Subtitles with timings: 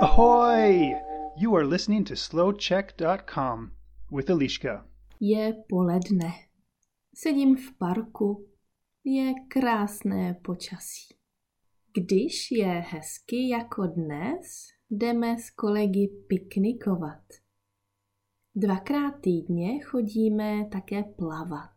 [0.00, 0.94] Ahoy!
[1.36, 3.70] You are listening to slowcheck.com
[4.10, 4.86] with Eliška.
[5.20, 6.32] Je poledne.
[7.14, 8.46] Sedím v parku.
[9.04, 11.14] Je krásné počasí.
[11.96, 17.22] Když je hezky jako dnes, jdeme s kolegy piknikovat.
[18.54, 21.76] Dvakrát týdně chodíme také plavat.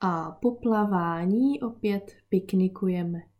[0.00, 3.31] A po plavání opět piknikujeme.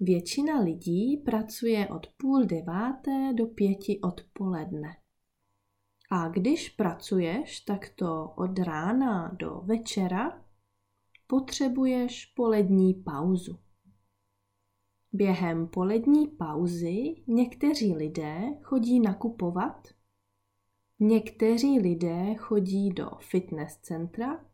[0.00, 4.96] Většina lidí pracuje od půl deváté do pěti odpoledne.
[6.10, 10.44] A když pracuješ takto od rána do večera,
[11.26, 13.58] potřebuješ polední pauzu.
[15.12, 19.88] Během polední pauzy někteří lidé chodí nakupovat,
[21.00, 24.44] někteří lidé chodí do fitness centra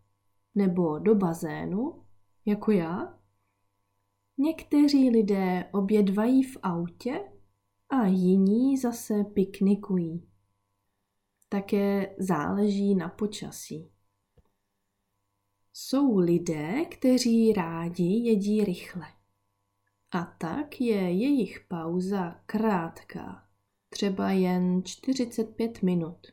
[0.55, 2.05] nebo do bazénu,
[2.47, 3.20] jako já.
[4.43, 7.21] Někteří lidé obědvají v autě
[7.89, 10.29] a jiní zase piknikují.
[11.49, 13.91] Také záleží na počasí.
[15.73, 19.07] Jsou lidé, kteří rádi jedí rychle.
[20.11, 23.49] A tak je jejich pauza krátká,
[23.89, 26.27] třeba jen 45 minut.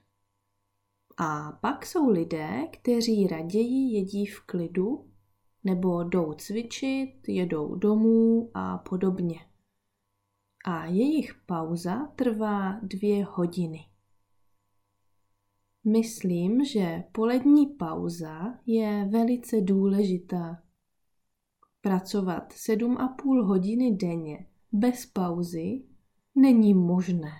[1.17, 5.11] A pak jsou lidé, kteří raději jedí v klidu
[5.67, 9.39] nebo jdou cvičit, jedou domů a podobně.
[10.65, 13.85] A jejich pauza trvá dvě hodiny.
[15.83, 20.63] Myslím, že polední pauza je velice důležitá.
[21.81, 25.83] Pracovat sedm a půl hodiny denně bez pauzy
[26.35, 27.31] není možné.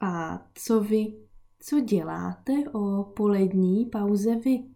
[0.00, 1.24] A co vy?
[1.58, 4.73] Co děláte o polední pauze vy?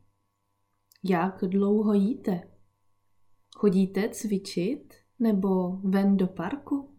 [1.02, 2.40] Jak dlouho jíte?
[3.56, 6.94] Chodíte cvičit nebo ven do parku?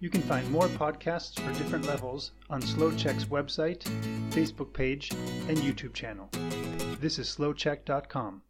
[0.00, 3.84] You can find more podcasts for different levels on SlowCheck's website,
[4.30, 5.10] Facebook page,
[5.48, 6.28] and YouTube channel.
[7.00, 8.42] This is slowcheck.com.